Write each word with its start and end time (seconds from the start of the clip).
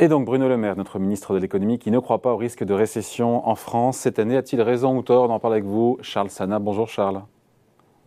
Et 0.00 0.08
donc 0.08 0.24
Bruno 0.24 0.48
Le 0.48 0.56
Maire, 0.56 0.76
notre 0.76 0.98
ministre 0.98 1.34
de 1.34 1.38
l'économie, 1.38 1.78
qui 1.78 1.92
ne 1.92 2.00
croit 2.00 2.20
pas 2.20 2.32
au 2.32 2.36
risque 2.36 2.64
de 2.64 2.74
récession 2.74 3.48
en 3.48 3.54
France 3.54 3.98
cette 3.98 4.18
année, 4.18 4.36
a-t-il 4.36 4.60
raison 4.60 4.96
ou 4.96 5.02
tort 5.02 5.28
d'en 5.28 5.38
parler 5.38 5.58
avec 5.58 5.68
vous 5.68 5.98
Charles 6.02 6.30
Sana, 6.30 6.58
bonjour 6.58 6.88
Charles. 6.88 7.22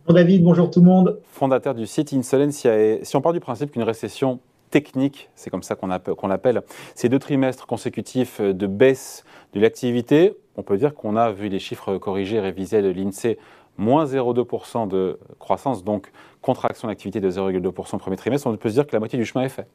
Bonjour 0.04 0.14
David, 0.14 0.44
bonjour 0.44 0.70
tout 0.70 0.80
le 0.80 0.84
monde. 0.84 1.18
Fondateur 1.32 1.74
du 1.74 1.86
site 1.86 2.12
Insolentiae. 2.12 2.98
Si 3.04 3.16
on 3.16 3.22
part 3.22 3.32
du 3.32 3.40
principe 3.40 3.70
qu'une 3.70 3.84
récession 3.84 4.38
technique, 4.68 5.30
c'est 5.34 5.48
comme 5.48 5.62
ça 5.62 5.76
qu'on 5.76 5.86
l'appelle, 6.28 6.60
ces 6.94 7.08
deux 7.08 7.18
trimestres 7.18 7.66
consécutifs 7.66 8.42
de 8.42 8.66
baisse 8.66 9.24
de 9.54 9.60
l'activité, 9.60 10.36
on 10.56 10.62
peut 10.62 10.76
dire 10.76 10.94
qu'on 10.94 11.16
a 11.16 11.32
vu 11.32 11.48
les 11.48 11.58
chiffres 11.58 11.96
corrigés, 11.96 12.38
révisés 12.38 12.82
de 12.82 12.90
l'INSEE, 12.90 13.38
moins 13.78 14.04
0,2% 14.04 14.88
de 14.88 15.18
croissance, 15.38 15.84
donc 15.84 16.12
contraction 16.42 16.88
d'activité 16.88 17.20
de 17.20 17.30
0,2% 17.30 17.94
au 17.94 17.98
premier 17.98 18.16
trimestre, 18.18 18.46
on 18.46 18.54
peut 18.58 18.68
se 18.68 18.74
dire 18.74 18.86
que 18.86 18.92
la 18.94 18.98
moitié 18.98 19.18
du 19.18 19.24
chemin 19.24 19.46
est 19.46 19.48
fait 19.48 19.66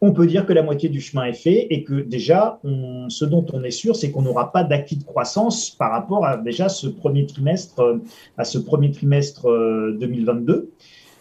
on 0.00 0.12
peut 0.12 0.26
dire 0.26 0.46
que 0.46 0.52
la 0.52 0.62
moitié 0.62 0.88
du 0.88 1.00
chemin 1.00 1.24
est 1.24 1.34
fait 1.34 1.66
et 1.70 1.84
que 1.84 2.00
déjà, 2.00 2.58
ce 3.08 3.24
dont 3.24 3.44
on 3.52 3.62
est 3.64 3.70
sûr, 3.70 3.96
c'est 3.96 4.10
qu'on 4.10 4.22
n'aura 4.22 4.52
pas 4.52 4.64
d'acquis 4.64 4.96
de 4.96 5.04
croissance 5.04 5.70
par 5.70 5.90
rapport 5.90 6.24
à 6.24 6.36
déjà 6.36 6.68
ce 6.68 6.86
premier 6.86 7.26
trimestre, 7.26 7.80
euh, 7.80 7.98
à 8.38 8.44
ce 8.44 8.58
premier 8.58 8.90
trimestre 8.90 9.42
2022. 9.98 10.70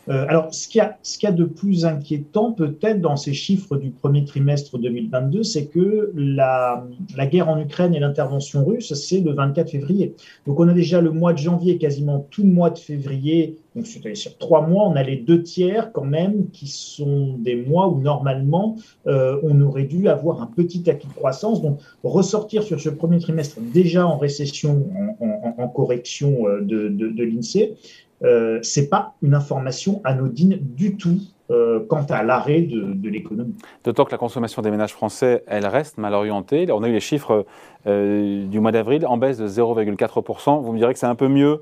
Euh, 0.10 0.26
alors, 0.28 0.54
ce 0.54 0.68
qu'il 0.68 0.82
y, 0.82 1.26
a 1.28 1.32
de 1.32 1.44
plus 1.44 1.86
inquiétant 1.86 2.52
peut-être 2.52 3.00
dans 3.00 3.16
ces 3.16 3.34
chiffres 3.34 3.78
du 3.78 3.92
premier 3.92 4.26
trimestre 4.26 4.80
2022, 4.80 5.44
c'est 5.44 5.68
que 5.68 6.12
la, 6.16 6.84
guerre 7.32 7.50
en 7.50 7.60
Ukraine 7.60 7.94
et 7.94 8.00
l'intervention 8.00 8.66
russe, 8.66 8.94
c'est 8.96 9.20
le 9.20 9.34
24 9.34 9.70
février. 9.70 10.16
Donc, 10.48 10.60
on 10.60 10.68
a 10.68 10.74
déjà 10.74 11.00
le 11.00 11.12
mois 11.12 11.34
de 11.34 11.38
janvier, 11.38 11.78
quasiment 11.78 12.26
tout 12.32 12.42
le 12.42 12.50
mois 12.50 12.72
de 12.72 12.80
février. 12.80 13.58
Donc, 13.76 13.86
sur 13.86 14.38
trois 14.40 14.66
mois, 14.66 14.88
on 14.88 14.96
a 14.96 15.04
les 15.04 15.18
deux 15.18 15.44
tiers 15.44 15.92
quand 15.92 16.06
même 16.06 16.50
qui 16.50 16.68
sont 16.68 17.36
des 17.38 17.56
mois 17.56 17.88
où 17.88 18.02
normalement 18.02 18.78
euh, 19.06 19.40
on 19.44 19.62
aurait 19.62 19.84
dû 19.84 20.10
avoir 20.10 20.42
un 20.42 20.48
petit 20.48 20.90
acquis 20.90 21.08
de 21.08 21.14
croissance. 21.14 21.62
Donc, 21.62 21.80
ressortir 22.04 22.64
sur 22.64 22.80
ce 22.80 22.90
premier 22.90 23.20
trimestre 23.20 23.60
déjà 23.62 24.08
en 24.08 24.18
récession, 24.18 24.88
en, 25.20 25.68
correction 25.68 26.48
euh, 26.48 26.62
de, 26.62 26.88
de, 26.88 27.10
de 27.10 27.24
l'INSEE, 27.24 27.76
euh, 28.24 28.60
c'est 28.62 28.90
pas 28.90 29.14
une 29.22 29.34
information 29.34 30.02
anodine 30.04 30.58
du 30.62 30.98
tout 30.98 31.20
euh, 31.52 31.80
quant 31.88 32.06
à 32.10 32.24
l'arrêt 32.24 32.62
de, 32.62 33.10
l'économie. 33.10 33.56
D'autant 33.84 34.06
que 34.06 34.12
la 34.12 34.18
consommation 34.18 34.62
des 34.62 34.72
ménages 34.72 34.94
français, 34.94 35.44
elle 35.48 35.66
reste 35.66 35.98
mal 35.98 36.14
orientée. 36.14 36.68
On 36.72 36.84
a 36.84 36.90
eu 36.90 36.92
les 36.92 37.00
chiffres 37.00 37.46
euh, 37.88 38.46
du 38.46 38.60
mois 38.60 38.72
d'avril 38.72 39.06
en 39.08 39.18
baisse 39.18 39.38
de 39.38 39.48
0,4%. 39.48 40.62
Vous 40.62 40.74
me 40.74 40.78
direz 40.78 40.94
que 40.94 41.00
c'est 41.00 41.06
un 41.06 41.16
peu 41.16 41.28
mieux 41.28 41.62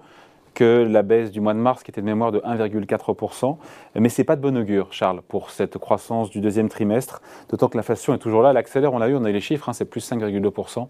que 0.55 0.87
la 0.89 1.03
baisse 1.03 1.31
du 1.31 1.39
mois 1.39 1.53
de 1.53 1.59
mars, 1.59 1.83
qui 1.83 1.91
était 1.91 2.01
de 2.01 2.05
mémoire 2.07 2.31
de 2.31 2.39
1,4%. 2.39 3.57
Mais 3.95 4.09
ce 4.09 4.19
n'est 4.19 4.25
pas 4.25 4.35
de 4.35 4.41
bon 4.41 4.57
augure, 4.57 4.91
Charles, 4.91 5.21
pour 5.21 5.51
cette 5.51 5.77
croissance 5.77 6.31
du 6.31 6.41
deuxième 6.41 6.67
trimestre. 6.67 7.21
D'autant 7.49 7.67
que 7.67 7.77
l'inflation 7.77 8.15
est 8.15 8.17
toujours 8.17 8.41
là. 8.41 8.49
Elle 8.49 8.57
accélère, 8.57 8.91
on 8.91 8.97
l'a 8.97 9.07
eu, 9.07 9.15
on 9.15 9.23
a 9.23 9.29
eu 9.29 9.33
les 9.33 9.39
chiffres, 9.39 9.69
hein, 9.69 9.73
c'est 9.73 9.85
plus 9.85 10.11
5,2%. 10.11 10.87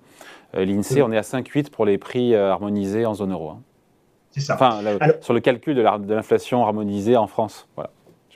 L'INSEE, 0.54 1.02
on 1.02 1.12
est 1.12 1.18
à 1.18 1.22
5,8% 1.22 1.70
pour 1.70 1.86
les 1.86 1.98
prix 1.98 2.34
harmonisés 2.34 3.06
en 3.06 3.14
zone 3.14 3.34
euro. 3.34 3.50
Hein. 3.50 3.62
C'est 4.38 4.46
ça. 4.46 4.56
Enfin, 4.56 4.82
sur 5.22 5.34
le 5.34 5.40
calcul 5.40 5.76
de 5.76 5.82
l'inflation 5.82 6.64
harmonisée 6.64 7.18
en 7.18 7.26
France. 7.28 7.68
Voilà. 7.76 7.90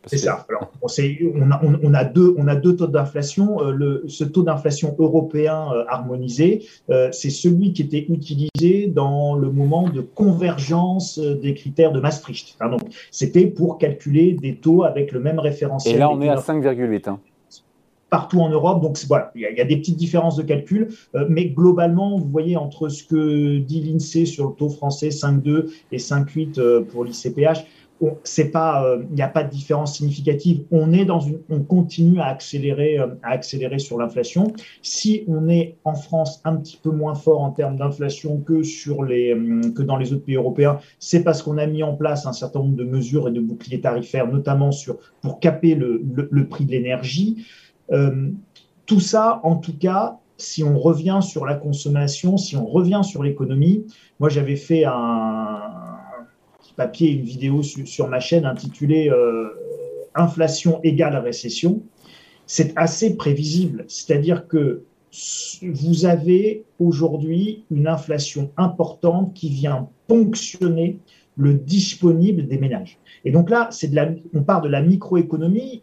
C'est 0.07 0.17
ça. 0.17 0.47
Alors, 0.49 0.71
on, 0.81 1.52
a, 1.52 1.61
on, 1.83 1.94
a, 1.94 2.03
deux, 2.03 2.33
on 2.35 2.47
a 2.47 2.55
deux 2.55 2.75
taux 2.75 2.88
d'inflation. 2.88 3.61
Euh, 3.61 4.03
ce 4.07 4.23
taux 4.23 4.41
d'inflation 4.41 4.95
européen 4.97 5.67
euh, 5.73 5.83
harmonisé, 5.88 6.66
euh, 6.89 7.09
c'est 7.11 7.29
celui 7.29 7.73
qui 7.73 7.83
était 7.83 8.07
utilisé 8.09 8.88
dans 8.88 9.35
le 9.35 9.52
moment 9.52 9.89
de 9.89 10.02
convergence 10.02 11.19
des 11.19 11.53
critères 11.53 11.91
de 11.91 11.99
Maastricht. 11.99 12.57
donc, 12.59 12.81
c'était 13.11 13.45
pour 13.45 13.77
calculer 13.77 14.33
des 14.33 14.55
taux 14.55 14.83
avec 14.83 15.11
le 15.11 15.19
même 15.19 15.38
référentiel. 15.38 15.95
Et 15.95 15.99
là, 15.99 16.09
on 16.09 16.19
est 16.19 16.29
à 16.29 16.38
5,8 16.38 17.09
partout 18.11 18.41
en 18.41 18.49
Europe. 18.49 18.83
Donc 18.83 18.99
voilà, 19.07 19.31
il 19.33 19.41
y, 19.41 19.61
a, 19.61 19.66
des 19.66 19.77
petites 19.77 19.97
différences 19.97 20.35
de 20.35 20.44
calcul, 20.44 20.89
euh, 21.16 21.25
mais 21.29 21.45
globalement, 21.45 22.19
vous 22.19 22.29
voyez 22.29 22.57
entre 22.57 22.89
ce 22.89 23.03
que 23.03 23.57
dit 23.57 23.81
l'INSEE 23.81 24.25
sur 24.25 24.49
le 24.49 24.53
taux 24.53 24.69
français 24.69 25.09
5,2 25.09 25.72
et 25.91 25.97
5,8 25.97 26.59
euh, 26.59 26.81
pour 26.81 27.05
l'ICPH, 27.05 27.66
c'est 28.23 28.50
pas, 28.50 28.83
euh, 28.83 29.03
il 29.11 29.16
n'y 29.16 29.21
a 29.21 29.27
pas 29.27 29.44
de 29.44 29.51
différence 29.51 29.95
significative. 29.95 30.63
On 30.71 30.91
est 30.91 31.05
dans 31.05 31.19
une, 31.19 31.39
on 31.50 31.59
continue 31.59 32.19
à 32.19 32.25
accélérer, 32.25 32.97
à 32.97 33.29
accélérer 33.29 33.77
sur 33.77 34.00
l'inflation. 34.00 34.51
Si 34.81 35.23
on 35.27 35.47
est 35.47 35.77
en 35.85 35.94
France 35.94 36.41
un 36.44 36.55
petit 36.55 36.79
peu 36.81 36.89
moins 36.89 37.13
fort 37.13 37.41
en 37.41 37.51
termes 37.51 37.77
d'inflation 37.77 38.39
que 38.39 38.63
sur 38.63 39.03
les, 39.03 39.38
que 39.75 39.83
dans 39.83 39.97
les 39.97 40.13
autres 40.13 40.25
pays 40.25 40.35
européens, 40.35 40.79
c'est 40.97 41.23
parce 41.23 41.44
qu'on 41.44 41.59
a 41.59 41.67
mis 41.67 41.83
en 41.83 41.94
place 41.94 42.25
un 42.25 42.33
certain 42.33 42.59
nombre 42.59 42.75
de 42.75 42.83
mesures 42.83 43.27
et 43.27 43.31
de 43.31 43.39
boucliers 43.39 43.81
tarifaires, 43.81 44.27
notamment 44.27 44.71
sur 44.71 44.97
pour 45.21 45.39
caper 45.39 45.75
le, 45.75 46.03
le 46.03 46.47
prix 46.47 46.66
de 46.66 46.71
l'énergie. 46.71 47.45
Euh, 47.91 48.29
tout 48.85 49.00
ça, 49.00 49.40
en 49.44 49.56
tout 49.56 49.78
cas, 49.78 50.19
si 50.38 50.63
on 50.63 50.78
revient 50.79 51.19
sur 51.22 51.46
la 51.46 51.56
consommation, 51.56 52.38
si 52.38 52.56
on 52.56 52.66
revient 52.66 53.02
sur 53.03 53.24
l'économie, 53.24 53.85
moi 54.19 54.29
j'avais 54.29 54.56
fait 54.56 54.85
un, 54.85 55.62
petit 56.59 56.74
papier, 56.74 57.12
une 57.12 57.24
vidéo 57.24 57.62
sur, 57.63 58.07
ma 58.07 58.19
chaîne 58.19 58.46
intitulée 58.46 59.09
euh, 59.09 59.50
Inflation 60.13 60.81
égale 60.84 61.16
récession. 61.16 61.81
C'est 62.46 62.74
assez 62.75 63.16
prévisible, 63.16 63.85
c'est-à-dire 63.88 64.46
que 64.47 64.84
vous 65.62 66.06
avez 66.06 66.66
aujourd'hui 66.80 67.63
une 67.72 67.88
inflation 67.88 68.51
importante 68.57 69.34
qui 69.34 69.50
vient 69.50 69.88
ponctionner 70.07 71.00
le 71.38 71.53
disponible 71.53 72.47
des 72.47 72.57
ménages. 72.57 72.97
Et 73.24 73.31
donc 73.31 73.50
là, 73.50 73.69
on 74.34 74.44
part 74.44 74.62
de 74.62 74.68
la 74.68 74.81
microéconomie 74.81 75.81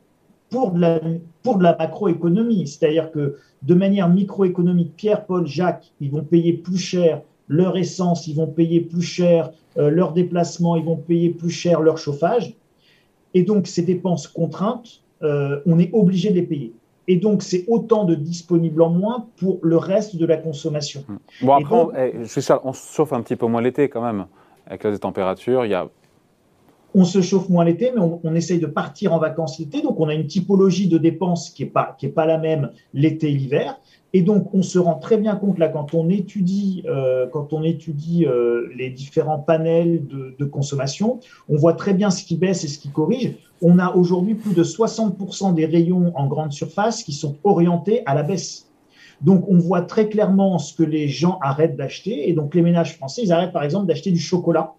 pour 0.51 0.73
de 0.73 0.81
la, 0.81 1.01
pour 1.43 1.59
de 1.59 1.63
la 1.63 1.77
macroéconomie. 1.77 2.67
C'est-à-dire 2.67 3.11
que 3.11 3.37
de 3.63 3.75
manière 3.75 4.09
microéconomique, 4.09 4.95
Pierre, 4.97 5.27
Paul, 5.27 5.47
Jacques, 5.47 5.93
ils 6.01 6.11
vont 6.11 6.23
payer 6.23 6.53
plus 6.53 6.79
cher 6.79 7.23
leur 7.49 7.77
essence, 7.77 8.27
ils 8.27 8.37
vont 8.37 8.47
payer 8.47 8.81
plus 8.81 9.03
cher 9.03 9.51
euh, 9.79 9.91
leur 9.91 10.13
déplacement, 10.13 10.77
ils 10.77 10.85
vont 10.85 10.97
payer 10.97 11.31
plus 11.31 11.51
cher 11.51 11.81
leur 11.81 11.99
chauffage. 11.99 12.55
Et 13.35 13.43
donc, 13.43 13.67
ces 13.67 13.83
dépenses 13.83 14.27
contraintes, 14.27 15.03
euh, 15.23 15.61
on 15.67 15.79
est 15.79 15.91
obligé 15.93 16.31
de 16.31 16.35
les 16.35 16.43
payer. 16.43 16.73
Et 17.07 17.17
donc, 17.17 17.43
c'est 17.43 17.65
autant 17.69 18.05
de 18.05 18.15
disponibles 18.15 18.83
en 18.83 18.91
moins 18.91 19.27
pour 19.39 19.59
le 19.63 19.79
reste 19.79 20.17
de 20.17 20.27
la 20.27 20.37
consommation. 20.37 21.05
Bon, 21.41 21.55
après, 21.55 22.13
eh, 22.15 22.25
je 22.25 22.41
suis 22.41 22.53
on 22.65 22.73
se 22.75 22.95
chauffe 22.95 23.15
un 23.15 23.23
petit 23.23 23.37
peu 23.37 23.47
moins 23.47 23.63
l'été 23.63 23.89
quand 23.89 24.03
même. 24.03 24.27
Avec 24.67 24.85
les 24.85 24.99
températures, 24.99 25.65
il 25.65 25.71
y 25.71 25.75
a 25.75 25.89
on 26.95 27.05
se 27.05 27.21
chauffe 27.21 27.49
moins 27.49 27.65
l'été, 27.65 27.93
mais 27.95 28.01
on, 28.01 28.35
essaye 28.35 28.59
de 28.59 28.67
partir 28.67 29.13
en 29.13 29.19
vacances 29.19 29.59
l'été. 29.59 29.83
Donc, 29.83 30.01
on 30.01 30.09
a 30.09 30.15
une 30.15 30.27
typologie 30.27 30.89
de 30.89 30.99
dépenses 30.99 31.51
qui 31.51 31.65
n'est 31.65 31.71
pas, 31.71 31.95
qui 31.99 32.07
est 32.07 32.11
pas 32.11 32.27
la 32.27 32.39
même 32.39 32.71
l'été 32.95 33.31
et 33.31 33.35
l'hiver. 33.35 33.79
Et 34.15 34.23
donc, 34.23 34.55
on 34.55 34.63
se 34.63 34.79
rend 34.79 34.95
très 34.95 35.19
bien 35.19 35.37
compte 35.37 35.59
là 35.59 35.69
quand 35.69 35.93
on 35.93 36.09
étudie, 36.09 36.83
euh, 36.87 37.27
quand 37.27 37.53
on 37.53 37.63
étudie 37.63 38.25
euh, 38.25 38.69
les 38.75 38.89
différents 38.89 39.39
panels 39.39 40.07
de, 40.07 40.35
de, 40.39 40.45
consommation, 40.47 41.21
on 41.51 41.57
voit 41.57 41.75
très 41.75 41.93
bien 41.93 42.11
ce 42.11 42.25
qui 42.25 42.37
baisse 42.37 42.65
et 42.65 42.69
ce 42.69 42.79
qui 42.79 42.89
corrige. 42.89 43.35
On 43.61 43.79
a 43.79 43.95
aujourd'hui 43.95 44.35
plus 44.35 44.55
de 44.55 44.65
60% 44.65 45.55
des 45.55 45.67
rayons 45.67 46.13
en 46.15 46.27
grande 46.27 46.53
surface 46.53 47.03
qui 47.03 47.13
sont 47.13 47.37
orientés 47.45 48.03
à 48.07 48.15
la 48.15 48.23
baisse. 48.23 48.71
Donc, 49.21 49.45
on 49.49 49.59
voit 49.59 49.83
très 49.83 50.09
clairement 50.09 50.59
ce 50.59 50.73
que 50.73 50.85
les 50.85 51.09
gens 51.09 51.39
arrêtent 51.43 51.77
d'acheter. 51.77 52.31
Et 52.31 52.33
donc, 52.33 52.55
les 52.55 52.63
ménages 52.63 52.97
français, 52.97 53.23
ils 53.25 53.33
arrêtent 53.33 53.53
par 53.53 53.65
exemple 53.65 53.87
d'acheter 53.87 54.11
du 54.11 54.21
chocolat 54.21 54.75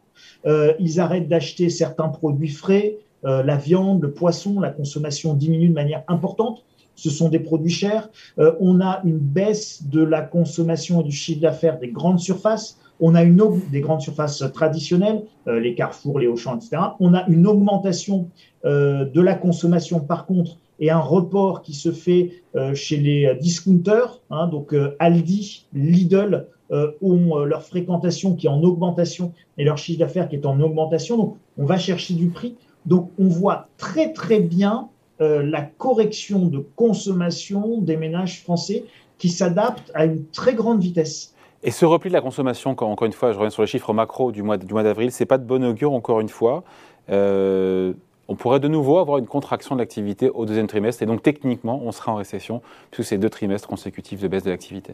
ils 0.45 0.99
arrêtent 0.99 1.27
d'acheter 1.27 1.69
certains 1.69 2.09
produits 2.09 2.49
frais, 2.49 2.97
euh, 3.25 3.43
la 3.43 3.57
viande, 3.57 4.01
le 4.01 4.11
poisson, 4.11 4.59
la 4.59 4.69
consommation 4.69 5.33
diminue 5.33 5.67
de 5.69 5.73
manière 5.73 6.03
importante. 6.07 6.63
Ce 6.95 7.09
sont 7.09 7.29
des 7.29 7.39
produits 7.39 7.71
chers. 7.71 8.09
Euh, 8.39 8.53
on 8.59 8.81
a 8.81 9.01
une 9.03 9.17
baisse 9.17 9.83
de 9.87 10.01
la 10.01 10.21
consommation 10.21 11.01
et 11.01 11.03
du 11.03 11.11
chiffre 11.11 11.41
d'affaires 11.41 11.79
des 11.79 11.89
grandes 11.89 12.19
surfaces. 12.19 12.77
On 13.01 13.15
a 13.15 13.23
une 13.23 13.41
des 13.71 13.79
grandes 13.79 14.01
surfaces 14.01 14.43
traditionnelles, 14.53 15.23
les 15.47 15.73
Carrefour, 15.73 16.19
les 16.19 16.27
Auchan, 16.27 16.57
etc. 16.57 16.81
On 16.99 17.13
a 17.13 17.25
une 17.29 17.47
augmentation 17.47 18.27
de 18.65 19.21
la 19.21 19.35
consommation, 19.35 20.01
par 20.01 20.25
contre, 20.25 20.57
et 20.81 20.91
un 20.91 20.99
report 20.99 21.61
qui 21.61 21.73
se 21.73 21.93
fait 21.93 22.43
chez 22.73 22.97
les 22.97 23.37
discounters, 23.39 24.19
hein, 24.29 24.47
donc 24.47 24.75
Aldi, 24.99 25.65
Lidl, 25.73 26.47
euh, 26.71 26.91
ont 27.01 27.35
euh, 27.35 27.45
leur 27.45 27.63
fréquentation 27.63 28.35
qui 28.35 28.45
est 28.45 28.49
en 28.49 28.61
augmentation 28.61 29.33
et 29.57 29.63
leur 29.63 29.79
chiffre 29.79 29.97
d'affaires 29.97 30.29
qui 30.29 30.35
est 30.35 30.45
en 30.45 30.59
augmentation. 30.61 31.17
Donc, 31.17 31.37
on 31.57 31.65
va 31.65 31.79
chercher 31.79 32.13
du 32.13 32.27
prix. 32.27 32.57
Donc, 32.85 33.09
on 33.17 33.27
voit 33.27 33.69
très, 33.77 34.13
très 34.13 34.39
bien 34.39 34.89
euh, 35.19 35.41
la 35.41 35.63
correction 35.63 36.45
de 36.45 36.59
consommation 36.75 37.81
des 37.81 37.97
ménages 37.97 38.43
français 38.43 38.85
qui 39.17 39.29
s'adaptent 39.29 39.91
à 39.95 40.05
une 40.05 40.25
très 40.27 40.53
grande 40.53 40.79
vitesse. 40.79 41.33
Et 41.63 41.71
ce 41.71 41.85
repli 41.85 42.11
de 42.11 42.13
la 42.13 42.21
consommation, 42.21 42.69
encore 42.69 43.03
une 43.03 43.13
fois, 43.13 43.31
je 43.31 43.37
reviens 43.39 43.49
sur 43.49 43.63
les 43.63 43.67
chiffres 43.67 43.91
macro 43.91 44.31
du 44.31 44.43
mois, 44.43 44.57
du 44.57 44.71
mois 44.71 44.83
d'avril, 44.83 45.11
ce 45.11 45.23
n'est 45.23 45.27
pas 45.27 45.39
de 45.39 45.45
bon 45.45 45.63
augure, 45.65 45.93
encore 45.93 46.19
une 46.19 46.29
fois. 46.29 46.63
on 47.09 48.35
pourrait 48.37 48.59
de 48.59 48.67
nouveau 48.67 48.99
avoir 48.99 49.17
une 49.17 49.25
contraction 49.25 49.73
de 49.73 49.81
l'activité 49.81 50.29
au 50.29 50.45
deuxième 50.45 50.67
trimestre. 50.67 51.01
Et 51.01 51.07
donc, 51.07 51.23
techniquement, 51.23 51.81
on 51.83 51.91
sera 51.91 52.11
en 52.11 52.15
récession, 52.15 52.61
puisque 52.91 53.09
c'est 53.09 53.17
deux 53.17 53.31
trimestres 53.31 53.67
consécutifs 53.67 54.21
de 54.21 54.27
baisse 54.27 54.43
de 54.43 54.51
l'activité. 54.51 54.93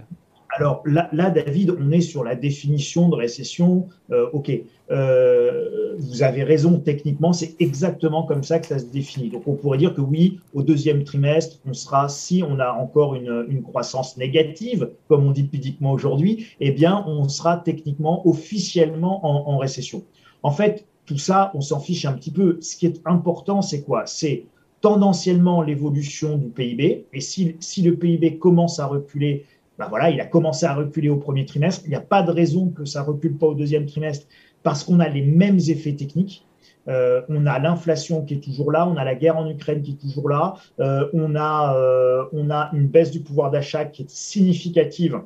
Alors 0.57 0.83
là, 0.85 1.29
David, 1.29 1.75
on 1.77 1.91
est 1.91 2.01
sur 2.01 2.23
la 2.23 2.35
définition 2.35 3.09
de 3.09 3.15
récession. 3.15 3.87
Euh, 4.11 4.29
ok, 4.31 4.51
euh, 4.91 5.95
vous 5.97 6.23
avez 6.23 6.43
raison, 6.43 6.79
techniquement, 6.79 7.33
c'est 7.33 7.55
exactement 7.59 8.23
comme 8.23 8.43
ça 8.43 8.59
que 8.59 8.67
ça 8.67 8.79
se 8.79 8.85
définit. 8.85 9.29
Donc 9.29 9.43
on 9.47 9.55
pourrait 9.55 9.77
dire 9.77 9.93
que 9.93 10.01
oui, 10.01 10.39
au 10.53 10.63
deuxième 10.63 11.03
trimestre, 11.03 11.57
on 11.67 11.73
sera, 11.73 12.07
si 12.07 12.41
on 12.47 12.59
a 12.59 12.71
encore 12.71 13.15
une, 13.15 13.63
croissance 13.63 14.17
négative, 14.17 14.91
comme 15.07 15.25
on 15.25 15.31
dit 15.31 15.43
pudiquement 15.43 15.91
aujourd'hui, 15.91 16.47
eh 16.59 16.71
bien, 16.71 17.03
on 17.07 17.27
sera 17.27 17.57
techniquement, 17.57 18.27
officiellement 18.27 19.25
en, 19.49 19.57
récession. 19.57 20.03
En 20.43 20.51
fait, 20.51 20.85
tout 21.05 21.17
ça, 21.17 21.51
on 21.53 21.61
s'en 21.61 21.79
fiche 21.79 22.05
un 22.05 22.13
petit 22.13 22.31
peu. 22.31 22.57
Ce 22.61 22.75
qui 22.77 22.85
est 22.85 23.01
important, 23.05 23.61
c'est 23.61 23.81
quoi? 23.81 24.05
C'est 24.05 24.45
tendanciellement 24.81 25.61
l'évolution 25.61 26.37
du 26.37 26.47
PIB. 26.47 27.07
Et 27.11 27.21
si 27.21 27.81
le 27.81 27.95
PIB 27.95 28.37
commence 28.37 28.79
à 28.79 28.85
reculer, 28.85 29.45
ben 29.77 29.87
voilà, 29.89 30.09
il 30.09 30.21
a 30.21 30.25
commencé 30.25 30.65
à 30.65 30.73
reculer 30.73 31.09
au 31.09 31.17
premier 31.17 31.45
trimestre. 31.45 31.81
Il 31.85 31.89
n'y 31.89 31.95
a 31.95 32.01
pas 32.01 32.23
de 32.23 32.31
raison 32.31 32.69
que 32.69 32.85
ça 32.85 33.03
recule 33.03 33.37
pas 33.37 33.47
au 33.47 33.53
deuxième 33.53 33.85
trimestre 33.85 34.27
parce 34.63 34.83
qu'on 34.83 34.99
a 34.99 35.09
les 35.09 35.21
mêmes 35.21 35.59
effets 35.67 35.93
techniques. 35.93 36.45
Euh, 36.87 37.21
on 37.29 37.45
a 37.45 37.59
l'inflation 37.59 38.23
qui 38.23 38.35
est 38.35 38.43
toujours 38.43 38.71
là, 38.71 38.87
on 38.87 38.95
a 38.95 39.03
la 39.03 39.15
guerre 39.15 39.37
en 39.37 39.49
Ukraine 39.49 39.81
qui 39.81 39.91
est 39.91 40.01
toujours 40.01 40.29
là, 40.29 40.53
euh, 40.79 41.09
on, 41.13 41.35
a, 41.35 41.75
euh, 41.75 42.25
on 42.31 42.51
a 42.51 42.69
une 42.73 42.87
baisse 42.87 43.09
du 43.09 43.21
pouvoir 43.21 43.49
d'achat 43.49 43.85
qui 43.85 44.03
est 44.03 44.09
significative. 44.09 45.19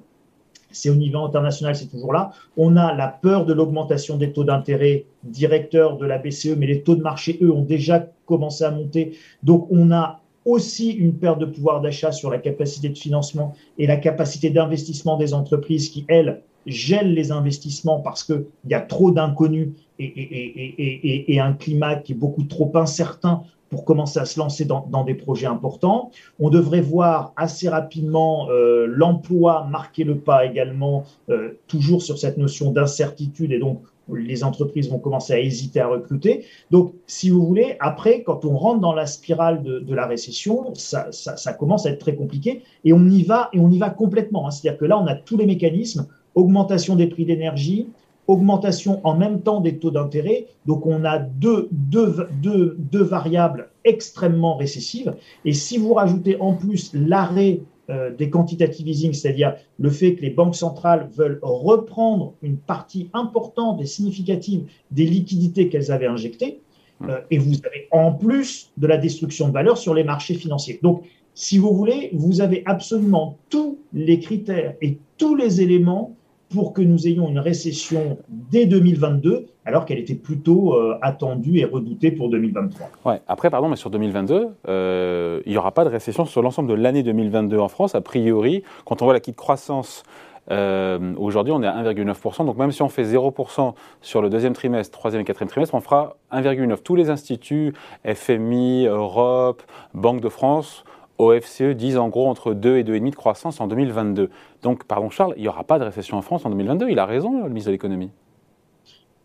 C'est 0.72 0.90
au 0.90 0.95
niveau 0.95 1.19
international, 1.19 1.75
c'est 1.75 1.88
toujours 1.88 2.13
là. 2.13 2.31
On 2.56 2.78
a 2.78 2.94
la 2.94 3.07
peur 3.07 3.45
de 3.45 3.54
l'augmentation 3.54 4.18
des 4.18 4.31
taux 4.31 4.44
d'intérêt 4.44 5.06
directeurs 5.24 5.98
de 5.98 6.06
la 6.06 6.18
BCE, 6.18 6.56
mais 6.57 6.68
les 6.68 6.84
taux 6.84 6.95
de 6.95 7.02
marché, 7.02 7.40
eux, 7.42 7.52
ont 7.52 7.63
déjà 7.63 8.07
commencé 8.25 8.63
à 8.63 8.72
monter. 8.72 9.18
Donc, 9.42 9.68
on 9.72 9.92
a 9.92 10.19
aussi 10.45 10.91
une 10.91 11.13
perte 11.13 11.39
de 11.39 11.45
pouvoir 11.45 11.81
d'achat 11.81 12.12
sur 12.12 12.30
la 12.30 12.38
capacité 12.38 12.89
de 12.89 12.97
financement 12.97 13.53
et 13.77 13.88
la 13.88 13.97
capacité 13.97 14.50
d'investissement 14.50 15.18
des 15.18 15.33
entreprises 15.33 15.89
qui, 15.89 16.06
elles, 16.07 16.41
gèlent 16.65 17.13
les 17.13 17.31
investissements 17.31 18.00
parce 18.00 18.24
qu'il 18.24 18.45
y 18.68 18.74
a 18.74 18.81
trop 18.81 19.12
d'inconnus 19.12 19.69
et, 20.00 21.39
un 21.39 21.53
climat 21.53 21.95
qui 21.95 22.13
est 22.13 22.15
beaucoup 22.15 22.44
trop 22.44 22.71
incertain 22.75 23.44
pour 23.69 23.86
commencer 23.86 24.19
à 24.19 24.25
se 24.25 24.39
lancer 24.39 24.65
dans, 24.65 24.88
dans 24.89 25.03
des 25.03 25.13
projets 25.13 25.45
importants. 25.45 26.12
On 26.39 26.50
devrait 26.50 26.81
voir 26.81 27.33
assez 27.38 27.69
rapidement 27.69 28.50
euh, 28.50 28.88
l'emploi 28.88 29.68
marquer 29.69 30.03
le 30.03 30.18
pas 30.18 30.45
également, 30.45 31.03
euh, 31.30 31.59
toujours 31.68 32.01
sur 32.01 32.18
cette 32.18 32.38
notion 32.38 32.71
d'incertitude 32.71 33.51
et 33.51 33.59
donc 33.59 33.81
les 34.15 34.44
entreprises 34.44 34.89
vont 34.89 35.00
commencer 35.00 35.33
à 35.33 35.39
hésiter 35.39 35.79
à 35.79 35.88
recruter. 35.88 36.45
Donc, 36.71 36.94
si 37.07 37.29
vous 37.29 37.45
voulez, 37.45 37.75
après, 37.79 38.23
quand 38.23 38.45
on 38.45 38.57
rentre 38.57 38.79
dans 38.79 38.94
la 38.94 39.06
spirale 39.06 39.63
de, 39.63 39.94
la 39.94 40.06
récession, 40.06 40.73
ça, 40.75 41.53
commence 41.57 41.85
à 41.85 41.91
être 41.91 42.00
très 42.00 42.15
compliqué 42.15 42.63
et 42.85 42.94
on 42.94 43.06
y 43.06 43.23
va 43.23 43.50
et 43.53 43.59
on 43.59 43.69
y 43.69 43.77
va 43.77 43.89
complètement. 43.89 44.47
Hein. 44.47 44.51
C'est-à-dire 44.51 44.79
que 44.79 44.85
là, 44.85 45.00
on 45.00 45.07
a 45.07 45.15
tous 45.15 45.38
les 45.38 45.45
mécanismes 45.45 46.07
augmentation 46.35 46.95
des 46.95 47.07
prix 47.07 47.25
d'énergie, 47.25 47.89
augmentation 48.27 49.01
en 49.03 49.15
même 49.15 49.41
temps 49.41 49.59
des 49.59 49.77
taux 49.77 49.91
d'intérêt. 49.91 50.47
Donc, 50.65 50.85
on 50.85 51.03
a 51.03 51.17
deux, 51.17 51.67
deux, 51.71 52.27
deux, 52.41 52.75
deux 52.77 53.03
variables 53.03 53.69
extrêmement 53.83 54.56
récessives. 54.56 55.15
Et 55.45 55.53
si 55.53 55.77
vous 55.77 55.94
rajoutez 55.94 56.39
en 56.39 56.53
plus 56.53 56.91
l'arrêt 56.94 57.61
euh, 57.89 58.12
des 58.15 58.30
quantitative 58.30 58.88
easing, 58.88 59.13
c'est-à-dire 59.13 59.56
le 59.80 59.89
fait 59.89 60.15
que 60.15 60.21
les 60.21 60.30
banques 60.30 60.56
centrales 60.56 61.09
veulent 61.12 61.39
reprendre 61.41 62.36
une 62.41 62.57
partie 62.57 63.09
importante 63.13 63.81
et 63.81 63.86
significative 63.86 64.65
des 64.91 65.06
liquidités 65.06 65.69
qu'elles 65.69 65.91
avaient 65.91 66.07
injectées, 66.07 66.62
mmh. 67.00 67.09
euh, 67.09 67.19
et 67.31 67.38
vous 67.39 67.56
avez 67.65 67.88
en 67.91 68.12
plus 68.12 68.71
de 68.77 68.86
la 68.86 68.97
destruction 68.97 69.47
de 69.47 69.53
valeur 69.53 69.77
sur 69.77 69.94
les 69.94 70.03
marchés 70.03 70.36
financiers. 70.36 70.80
Donc, 70.83 71.03
si 71.33 71.57
vous 71.57 71.74
voulez, 71.74 72.09
vous 72.13 72.41
avez 72.41 72.63
absolument 72.65 73.38
tous 73.50 73.80
les 73.94 74.19
critères 74.19 74.75
et 74.81 74.97
tous 75.18 75.35
les 75.35 75.62
éléments 75.62 76.15
pour 76.50 76.74
que 76.74 76.81
nous 76.81 77.07
ayons 77.07 77.30
une 77.30 77.40
récession 77.40 78.18
dès 78.28 78.66
2022, 78.66 79.46
alors 79.66 79.86
qu'elle 79.86 80.00
était 80.00 80.16
plutôt 80.16 80.74
euh, 80.74 80.98
attendue 81.01 81.60
et 81.60 81.66
redoutée 81.66 82.12
pour 82.12 82.30
2023. 82.30 82.90
Ouais. 83.06 83.22
Après, 83.28 83.50
pardon, 83.50 83.69
mais 83.69 83.75
sur 83.75 83.92
2022, 83.92 84.48
euh, 84.68 85.42
il 85.46 85.51
n'y 85.51 85.57
aura 85.57 85.72
pas 85.72 85.84
de 85.84 85.90
récession 85.90 86.25
sur 86.25 86.42
l'ensemble 86.42 86.69
de 86.69 86.74
l'année 86.74 87.04
2022 87.04 87.60
en 87.60 87.68
France, 87.68 87.94
a 87.94 88.01
priori. 88.01 88.63
Quand 88.86 89.01
on 89.01 89.06
voit 89.06 89.13
la 89.13 89.19
de 89.19 89.31
croissance, 89.31 90.04
euh, 90.51 91.13
aujourd'hui, 91.18 91.54
on 91.54 91.62
est 91.62 91.68
à 91.68 91.84
1,9%. 91.84 92.46
Donc, 92.46 92.57
même 92.57 92.72
si 92.72 92.81
on 92.81 92.90
fait 92.90 93.04
0% 93.04 93.75
sur 94.02 94.22
le 94.22 94.30
deuxième 94.30 94.54
trimestre, 94.54 94.98
troisième 94.98 95.22
et 95.22 95.25
quatrième 95.25 95.50
trimestre, 95.50 95.75
on 95.75 95.81
fera 95.81 96.18
1,9%. 96.31 96.81
Tous 96.81 96.95
les 96.95 97.10
instituts, 97.10 97.74
FMI, 98.06 98.88
Europe, 98.88 99.62
Banque 99.94 100.22
de 100.22 100.30
France, 100.30 100.84
OFCE 101.19 101.75
disent 101.75 101.98
en 101.98 102.10
gros 102.10 102.27
entre 102.27 102.54
2 102.54 102.77
et 102.77 102.83
2,5 102.83 103.12
de 103.12 103.16
croissance 103.16 103.62
en 103.62 103.68
2022. 103.68 104.30
Donc, 104.63 104.86
pardon 104.86 105.10
Charles, 105.10 105.33
il 105.38 105.42
n'y 105.42 105.48
aura 105.48 105.63
pas 105.63 105.77
de 105.77 105.83
récession 105.83 106.18
en 106.18 106.21
France 106.21 106.45
en 106.45 106.50
2022. 106.50 106.89
Il 106.89 106.98
a 106.98 107.06
raison, 107.06 107.44
le 107.44 107.50
ministre 107.50 107.68
de 107.68 107.74
l'économie. 107.74 108.10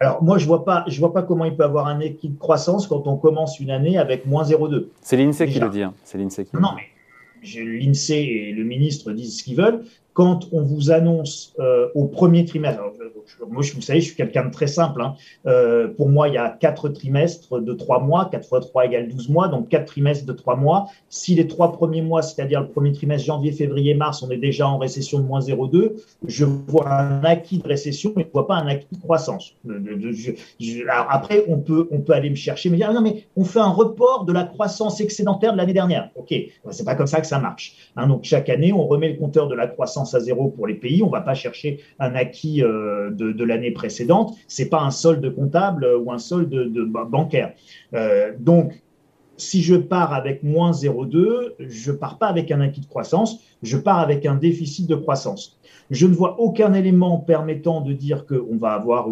Alors, 0.00 0.22
moi, 0.22 0.38
je 0.38 0.44
ne 0.44 0.48
vois, 0.48 0.64
pas, 0.64 0.84
je 0.88 0.98
vois 0.98 1.12
pas 1.12 1.22
comment 1.22 1.44
il 1.44 1.56
peut 1.56 1.64
avoir 1.64 1.86
un 1.86 2.00
équilibre 2.00 2.34
de 2.34 2.40
croissance 2.40 2.86
quand 2.86 3.06
on 3.06 3.16
commence 3.16 3.60
une 3.60 3.70
année 3.70 3.96
avec 3.96 4.26
moins 4.26 4.42
0,2. 4.42 4.88
C'est 5.00 5.16
l'INSEE 5.16 5.46
qui 5.46 5.60
le 5.60 5.70
dit. 5.70 5.82
Hein. 5.82 5.94
C'est 6.02 6.18
l'INSEE 6.18 6.44
qui 6.44 6.56
Non, 6.56 6.70
mais 6.76 6.82
l'INSEE 7.42 8.48
et 8.48 8.52
le 8.52 8.64
ministre 8.64 9.12
disent 9.12 9.38
ce 9.38 9.44
qu'ils 9.44 9.56
veulent. 9.56 9.84
Quand 10.14 10.48
on 10.52 10.62
vous 10.62 10.92
annonce 10.92 11.52
euh, 11.58 11.88
au 11.94 12.06
premier 12.06 12.44
trimestre, 12.44 12.80
moi, 13.48 13.62
vous 13.74 13.80
savez, 13.80 14.00
je 14.00 14.06
suis 14.06 14.16
quelqu'un 14.16 14.46
de 14.46 14.50
très 14.50 14.66
simple. 14.66 15.02
Hein. 15.02 15.14
Euh, 15.46 15.88
pour 15.88 16.08
moi, 16.08 16.28
il 16.28 16.34
y 16.34 16.38
a 16.38 16.48
quatre 16.48 16.88
trimestres 16.88 17.60
de 17.60 17.72
trois 17.72 18.00
mois. 18.00 18.28
4 18.30 18.46
fois 18.46 18.60
3 18.60 18.86
égale 18.86 19.08
12 19.08 19.28
mois, 19.28 19.48
donc 19.48 19.68
quatre 19.68 19.86
trimestres 19.86 20.26
de 20.26 20.32
trois 20.32 20.56
mois. 20.56 20.86
Si 21.08 21.34
les 21.34 21.46
trois 21.46 21.72
premiers 21.72 22.02
mois, 22.02 22.22
c'est-à-dire 22.22 22.60
le 22.60 22.68
premier 22.68 22.92
trimestre, 22.92 23.26
janvier, 23.26 23.52
février, 23.52 23.94
mars, 23.94 24.22
on 24.22 24.30
est 24.30 24.36
déjà 24.36 24.68
en 24.68 24.78
récession 24.78 25.18
de 25.18 25.24
moins 25.24 25.40
0,2, 25.40 25.92
je 26.26 26.44
vois 26.44 26.88
un 26.90 27.24
acquis 27.24 27.58
de 27.58 27.66
récession, 27.66 28.12
mais 28.16 28.22
je 28.22 28.28
ne 28.28 28.32
vois 28.32 28.46
pas 28.46 28.56
un 28.56 28.66
acquis 28.66 28.86
de 28.92 29.00
croissance. 29.00 29.54
après, 30.88 31.44
on 31.48 31.58
peut, 31.58 31.88
on 31.90 32.00
peut 32.00 32.12
aller 32.12 32.30
me 32.30 32.34
chercher, 32.34 32.70
me 32.70 32.76
dire, 32.76 32.92
non, 32.92 33.00
mais 33.00 33.24
on 33.36 33.44
fait 33.44 33.60
un 33.60 33.70
report 33.70 34.24
de 34.24 34.32
la 34.32 34.44
croissance 34.44 35.00
excédentaire 35.00 35.52
de 35.52 35.58
l'année 35.58 35.72
dernière. 35.72 36.10
OK, 36.16 36.34
c'est 36.70 36.84
pas 36.84 36.94
comme 36.94 37.06
ça 37.06 37.20
que 37.20 37.26
ça 37.26 37.38
marche. 37.38 37.90
Hein. 37.96 38.06
donc, 38.06 38.24
chaque 38.24 38.48
année, 38.48 38.72
on 38.72 38.86
remet 38.86 39.08
le 39.08 39.18
compteur 39.18 39.48
de 39.48 39.54
la 39.54 39.66
croissance 39.66 40.03
à 40.12 40.20
zéro 40.20 40.48
pour 40.48 40.66
les 40.66 40.74
pays. 40.74 41.02
On 41.02 41.06
ne 41.06 41.12
va 41.12 41.22
pas 41.22 41.34
chercher 41.34 41.80
un 41.98 42.14
acquis 42.14 42.62
euh, 42.62 43.10
de 43.10 43.44
l'année 43.44 43.70
précédente. 43.70 44.34
C'est 44.48 44.68
pas 44.68 44.82
un 44.82 44.90
solde 44.90 45.34
comptable 45.34 45.86
ou 45.98 46.12
un 46.12 46.18
solde 46.18 46.50
de, 46.50 46.84
bancaire. 46.84 47.52
Euh, 47.94 48.32
donc, 48.38 48.82
si 49.36 49.62
je 49.62 49.74
pars 49.74 50.12
avec 50.12 50.42
moins 50.42 50.70
0,2, 50.70 51.54
je 51.58 51.90
pars 51.90 52.18
pas 52.18 52.28
avec 52.28 52.52
un 52.52 52.60
acquis 52.60 52.80
de 52.80 52.86
croissance, 52.86 53.40
je 53.62 53.76
pars 53.76 53.98
avec 53.98 54.26
un 54.26 54.36
déficit 54.36 54.88
de 54.88 54.94
croissance. 54.94 55.58
Je 55.90 56.06
ne 56.06 56.14
vois 56.14 56.40
aucun 56.40 56.72
élément 56.72 57.18
permettant 57.18 57.80
de 57.80 57.92
dire 57.92 58.26
qu'on 58.26 58.56
va 58.56 58.72
avoir 58.72 59.08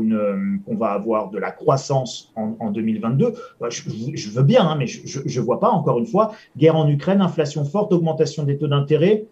va 0.68 0.86
avoir 0.92 1.30
de 1.30 1.38
la 1.38 1.50
croissance 1.50 2.32
en, 2.36 2.70
2022. 2.70 3.34
Bah, 3.60 3.68
je, 3.68 4.30
veux 4.30 4.42
bien, 4.42 4.66
hein, 4.66 4.76
mais 4.78 4.86
je 4.86 5.40
ne 5.40 5.44
vois 5.44 5.60
pas. 5.60 5.70
Encore 5.70 5.98
une 5.98 6.06
fois, 6.06 6.32
guerre 6.56 6.76
en 6.76 6.88
Ukraine, 6.88 7.20
inflation 7.20 7.64
forte, 7.64 7.92
augmentation 7.92 8.44
des 8.44 8.56
taux 8.56 8.68
d'intérêt, 8.68 9.26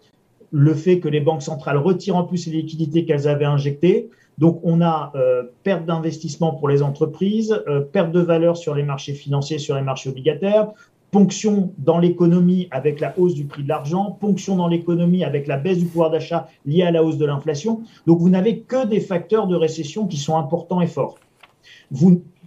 le 0.51 0.73
fait 0.73 0.99
que 0.99 1.07
les 1.07 1.21
banques 1.21 1.41
centrales 1.41 1.77
retirent 1.77 2.17
en 2.17 2.23
plus 2.23 2.47
les 2.47 2.53
liquidités 2.53 3.05
qu'elles 3.05 3.27
avaient 3.27 3.45
injectées, 3.45 4.09
donc, 4.41 4.59
on 4.63 4.81
a 4.81 5.11
euh, 5.15 5.43
perte 5.63 5.85
d'investissement 5.85 6.53
pour 6.55 6.67
les 6.67 6.81
entreprises, 6.81 7.61
euh, 7.67 7.81
perte 7.81 8.11
de 8.11 8.21
valeur 8.21 8.57
sur 8.57 8.73
les 8.73 8.81
marchés 8.81 9.13
financiers, 9.13 9.59
sur 9.59 9.75
les 9.75 9.83
marchés 9.83 10.09
obligataires, 10.09 10.69
ponction 11.11 11.73
dans 11.77 11.99
l'économie 11.99 12.67
avec 12.71 13.01
la 13.01 13.13
hausse 13.19 13.35
du 13.35 13.45
prix 13.45 13.61
de 13.61 13.69
l'argent, 13.69 14.17
ponction 14.19 14.55
dans 14.55 14.67
l'économie 14.67 15.23
avec 15.23 15.45
la 15.45 15.57
baisse 15.57 15.77
du 15.77 15.85
pouvoir 15.85 16.09
d'achat 16.09 16.47
liée 16.65 16.81
à 16.81 16.89
la 16.89 17.03
hausse 17.03 17.17
de 17.17 17.25
l'inflation. 17.25 17.81
Donc, 18.07 18.19
vous 18.19 18.29
n'avez 18.29 18.61
que 18.61 18.87
des 18.87 18.99
facteurs 18.99 19.45
de 19.45 19.55
récession 19.55 20.07
qui 20.07 20.17
sont 20.17 20.37
importants 20.37 20.81
et 20.81 20.87
forts. 20.87 21.19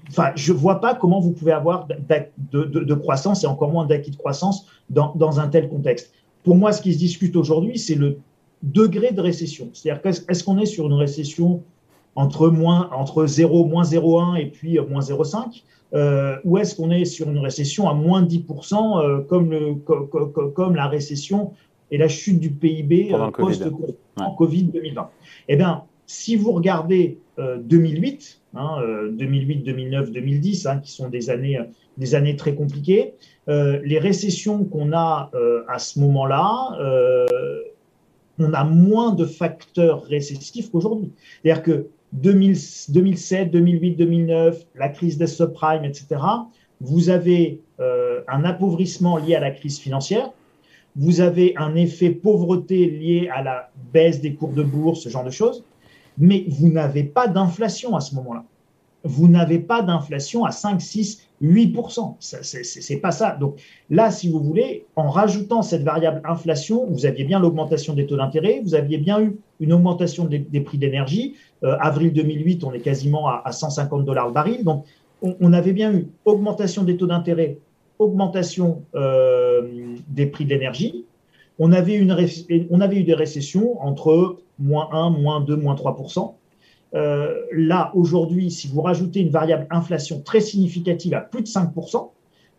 Enfin, 0.08 0.32
je 0.34 0.52
ne 0.52 0.58
vois 0.58 0.80
pas 0.80 0.94
comment 0.94 1.20
vous 1.20 1.30
pouvez 1.30 1.52
avoir 1.52 1.86
de, 1.86 2.94
croissance 2.94 3.44
et 3.44 3.46
encore 3.46 3.70
moins 3.70 3.86
d'acquis 3.86 4.10
de 4.10 4.16
croissance 4.16 4.66
dans 4.90 5.40
un 5.40 5.48
tel 5.48 5.68
contexte. 5.68 6.12
Pour 6.44 6.56
moi, 6.56 6.72
ce 6.72 6.82
qui 6.82 6.92
se 6.92 6.98
discute 6.98 7.34
aujourd'hui, 7.36 7.78
c'est 7.78 7.94
le 7.94 8.18
degré 8.62 9.12
de 9.12 9.20
récession. 9.20 9.70
C'est-à-dire, 9.72 10.00
est-ce 10.28 10.44
qu'on 10.44 10.58
est 10.58 10.66
sur 10.66 10.86
une 10.86 10.94
récession 10.94 11.62
entre, 12.16 12.48
moins, 12.48 12.90
entre 12.92 13.26
0, 13.26 13.64
moins 13.64 13.82
0,1 13.82 14.40
et 14.40 14.46
puis 14.46 14.78
euh, 14.78 14.86
moins 14.86 15.00
0,5 15.00 15.62
euh, 15.94 16.36
Ou 16.44 16.58
est-ce 16.58 16.76
qu'on 16.76 16.90
est 16.90 17.04
sur 17.04 17.28
une 17.28 17.38
récession 17.38 17.88
à 17.88 17.94
moins 17.94 18.22
10% 18.22 19.02
euh, 19.02 19.20
comme, 19.22 19.50
le, 19.50 19.74
comme 19.74 20.76
la 20.76 20.86
récession 20.86 21.52
et 21.90 21.98
la 21.98 22.08
chute 22.08 22.40
du 22.40 22.50
PIB 22.50 23.14
post-Covid 23.36 24.64
2020 24.64 25.10
Eh 25.48 25.56
bien, 25.56 25.82
si 26.06 26.36
vous 26.36 26.52
regardez 26.52 27.18
2008, 27.38 28.40
2008, 28.54 29.64
2009, 29.64 30.12
2010, 30.12 30.68
qui 30.82 30.92
sont 30.92 31.08
des 31.08 31.30
années, 31.30 31.58
des 31.98 32.14
années 32.14 32.36
très 32.36 32.54
compliquées, 32.54 33.14
les 33.46 33.98
récessions 33.98 34.64
qu'on 34.64 34.92
a 34.92 35.30
à 35.68 35.78
ce 35.78 35.98
moment-là, 36.00 37.26
on 38.38 38.52
a 38.52 38.64
moins 38.64 39.12
de 39.12 39.24
facteurs 39.24 40.02
récessifs 40.04 40.70
qu'aujourd'hui. 40.70 41.12
C'est-à-dire 41.42 41.62
que 41.62 41.86
2007, 42.14 43.50
2008, 43.50 43.96
2009, 43.96 44.66
la 44.76 44.88
crise 44.88 45.18
des 45.18 45.26
subprimes, 45.26 45.84
etc., 45.84 46.20
vous 46.80 47.10
avez 47.10 47.60
euh, 47.80 48.20
un 48.28 48.44
appauvrissement 48.44 49.16
lié 49.16 49.34
à 49.34 49.40
la 49.40 49.50
crise 49.50 49.78
financière. 49.78 50.30
vous 50.96 51.20
avez 51.20 51.54
un 51.56 51.74
effet 51.74 52.10
pauvreté 52.10 52.88
lié 52.88 53.28
à 53.34 53.42
la 53.42 53.70
baisse 53.92 54.20
des 54.20 54.34
cours 54.34 54.52
de 54.52 54.62
bourse, 54.62 55.00
ce 55.00 55.08
genre 55.08 55.24
de 55.24 55.30
choses, 55.30 55.64
mais 56.18 56.44
vous 56.48 56.68
n'avez 56.68 57.04
pas 57.04 57.28
d'inflation 57.28 57.96
à 57.96 58.00
ce 58.00 58.14
moment-là. 58.16 58.44
Vous 59.04 59.28
n'avez 59.28 59.58
pas 59.58 59.82
d'inflation 59.82 60.46
à 60.46 60.50
5, 60.50 60.80
6, 60.80 61.28
8%. 61.42 62.14
Ce 62.20 62.92
n'est 62.92 63.00
pas 63.00 63.10
ça. 63.10 63.36
Donc 63.38 63.60
là, 63.90 64.10
si 64.10 64.30
vous 64.30 64.40
voulez, 64.40 64.86
en 64.96 65.10
rajoutant 65.10 65.60
cette 65.60 65.82
variable 65.82 66.22
inflation, 66.24 66.86
vous 66.86 67.04
aviez 67.04 67.24
bien 67.24 67.38
l'augmentation 67.38 67.92
des 67.92 68.06
taux 68.06 68.16
d'intérêt, 68.16 68.62
vous 68.64 68.74
aviez 68.74 68.96
bien 68.96 69.20
eu 69.20 69.36
une 69.60 69.74
augmentation 69.74 70.24
des, 70.24 70.60
prix 70.60 70.78
d'énergie. 70.78 71.34
Euh, 71.64 71.76
avril 71.80 72.12
2008, 72.12 72.64
on 72.64 72.72
est 72.72 72.80
quasiment 72.80 73.28
à, 73.28 73.52
150 73.52 74.06
dollars 74.06 74.28
le 74.28 74.32
baril. 74.32 74.64
Donc 74.64 74.86
on, 75.20 75.52
avait 75.52 75.72
bien 75.72 75.92
eu 75.92 76.08
augmentation 76.24 76.82
des 76.82 76.96
taux 76.96 77.06
d'intérêt, 77.06 77.58
augmentation 77.98 78.82
euh, 78.94 79.96
des 80.08 80.26
prix 80.26 80.46
d'énergie. 80.46 81.04
On, 81.58 81.72
avait 81.72 81.94
une, 81.94 82.16
on 82.70 82.80
avait 82.80 82.96
eu 82.96 83.04
des 83.04 83.14
récessions 83.14 83.80
entre 83.82 84.38
moins 84.58 84.88
1, 84.92 85.10
moins 85.10 85.40
2, 85.40 85.56
moins 85.56 85.74
3% 85.74 86.34
euh, 86.94 87.40
là, 87.52 87.90
aujourd'hui, 87.94 88.50
si 88.50 88.68
vous 88.68 88.80
rajoutez 88.80 89.20
une 89.20 89.30
variable 89.30 89.66
inflation 89.70 90.20
très 90.20 90.40
significative 90.40 91.14
à 91.14 91.20
plus 91.20 91.42
de 91.42 91.48
5%, 91.48 92.10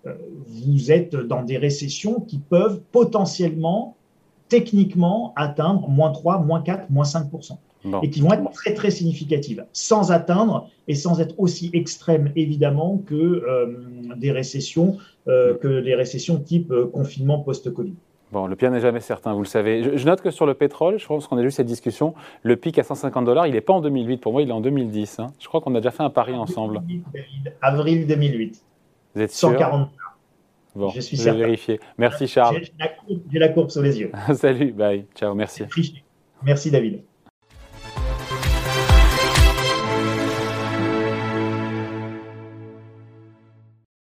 euh, 0.05 0.13
vous 0.47 0.91
êtes 0.91 1.15
dans 1.15 1.43
des 1.43 1.57
récessions 1.57 2.19
qui 2.19 2.39
peuvent 2.39 2.81
potentiellement, 2.91 3.95
techniquement, 4.49 5.33
atteindre 5.37 5.87
moins 5.87 6.11
3, 6.11 6.39
moins 6.39 6.61
4, 6.61 6.89
moins 6.89 7.05
5%. 7.05 7.57
Et 8.01 8.09
qui 8.09 8.21
vont 8.21 8.33
être 8.33 8.49
très, 8.49 8.73
très 8.73 8.89
significatives, 8.89 9.63
sans 9.71 10.11
atteindre 10.11 10.67
et 10.87 10.95
sans 10.95 11.21
être 11.21 11.35
aussi 11.37 11.69
extrêmes, 11.71 12.31
évidemment, 12.35 12.97
que 13.05 13.13
euh, 13.13 13.77
des 14.17 14.31
récessions, 14.31 14.97
que 15.27 15.67
les 15.67 15.93
récessions 15.93 16.39
type 16.39 16.73
confinement 16.91 17.39
post-Covid. 17.41 17.93
Bon, 18.35 18.47
le 18.47 18.57
pire 18.57 18.69
n'est 18.69 18.81
jamais 18.81 18.99
certain, 18.99 19.31
vous 19.31 19.43
le 19.43 19.47
savez. 19.47 19.97
Je, 19.97 20.05
note 20.05 20.19
que 20.19 20.29
sur 20.29 20.45
le 20.45 20.55
pétrole, 20.55 20.99
je 20.99 21.05
pense 21.05 21.25
qu'on 21.25 21.37
a 21.37 21.41
eu 21.41 21.51
cette 21.51 21.67
discussion, 21.67 22.13
le 22.43 22.57
pic 22.57 22.77
à 22.77 22.83
150 22.83 23.23
dollars, 23.23 23.47
il 23.47 23.53
n'est 23.53 23.61
pas 23.61 23.71
en 23.71 23.79
2008, 23.79 24.17
pour 24.17 24.33
moi 24.33 24.41
il 24.41 24.49
est 24.49 24.51
en 24.51 24.59
2010. 24.59 25.19
Hein. 25.19 25.27
Je 25.39 25.47
crois 25.47 25.61
qu'on 25.61 25.73
a 25.73 25.79
déjà 25.79 25.91
fait 25.91 26.03
un 26.03 26.09
pari 26.09 26.33
ensemble. 26.33 26.81
Avril 27.61 28.05
2008. 28.05 28.61
Vous 29.15 29.21
êtes 29.21 29.31
sûr? 29.31 29.51
140 29.51 29.89
Bon, 30.75 30.89
je 30.89 30.99
suis 30.99 31.15
je 31.15 31.23
vais 31.23 31.37
vérifier. 31.37 31.79
Merci 31.97 32.27
Charles. 32.27 32.59
J'ai 33.31 33.39
la, 33.39 33.47
courbe 33.47 33.69
sous 33.69 33.81
les 33.81 34.01
yeux. 34.01 34.11
Salut, 34.33 34.73
bye, 34.73 35.05
ciao, 35.15 35.33
merci. 35.33 35.63
Merci 36.43 36.71
David. 36.71 37.05